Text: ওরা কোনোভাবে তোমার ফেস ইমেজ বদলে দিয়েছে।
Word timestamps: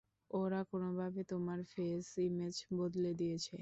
ওরা 0.31 0.61
কোনোভাবে 0.71 1.21
তোমার 1.31 1.59
ফেস 1.71 2.07
ইমেজ 2.21 2.55
বদলে 2.77 3.11
দিয়েছে। 3.19 3.55